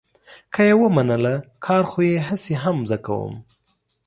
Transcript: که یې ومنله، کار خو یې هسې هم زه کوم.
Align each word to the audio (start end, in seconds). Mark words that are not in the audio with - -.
که 0.53 0.61
یې 0.67 0.73
ومنله، 0.77 1.35
کار 1.65 1.83
خو 1.89 1.99
یې 2.11 2.17
هسې 2.27 2.53
هم 2.63 2.77
زه 2.89 2.97
کوم. 3.05 3.33